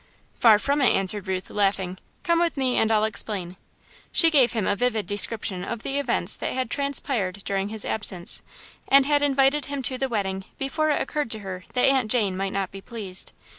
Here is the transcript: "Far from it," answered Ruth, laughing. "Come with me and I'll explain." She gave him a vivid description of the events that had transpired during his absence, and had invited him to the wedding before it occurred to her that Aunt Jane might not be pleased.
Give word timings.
"Far 0.33 0.57
from 0.57 0.81
it," 0.81 0.89
answered 0.89 1.27
Ruth, 1.27 1.51
laughing. 1.51 1.99
"Come 2.23 2.39
with 2.39 2.57
me 2.57 2.75
and 2.75 2.91
I'll 2.91 3.03
explain." 3.03 3.55
She 4.11 4.31
gave 4.31 4.53
him 4.53 4.65
a 4.65 4.75
vivid 4.75 5.05
description 5.05 5.63
of 5.63 5.83
the 5.83 5.99
events 5.99 6.35
that 6.37 6.53
had 6.53 6.71
transpired 6.71 7.43
during 7.45 7.69
his 7.69 7.85
absence, 7.85 8.41
and 8.87 9.05
had 9.05 9.21
invited 9.21 9.65
him 9.65 9.83
to 9.83 9.99
the 9.99 10.09
wedding 10.09 10.45
before 10.57 10.89
it 10.89 10.99
occurred 10.99 11.29
to 11.29 11.39
her 11.41 11.65
that 11.73 11.85
Aunt 11.87 12.09
Jane 12.09 12.35
might 12.35 12.49
not 12.51 12.71
be 12.71 12.81
pleased. 12.81 13.31